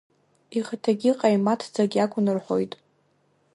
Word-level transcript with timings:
Ихаҭагьы 0.57 1.11
ҟаимаҭӡак 1.19 1.91
иакәын,— 1.95 2.27
рҳәоит. 2.35 2.71